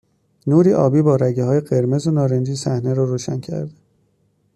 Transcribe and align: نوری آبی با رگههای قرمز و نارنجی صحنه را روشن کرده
نوری 0.47 0.73
آبی 0.73 1.01
با 1.01 1.15
رگههای 1.15 1.59
قرمز 1.59 2.07
و 2.07 2.11
نارنجی 2.11 2.55
صحنه 2.55 2.93
را 2.93 3.03
روشن 3.03 3.39
کرده 3.39 3.73